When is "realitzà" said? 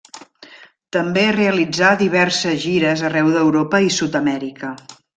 1.35-1.91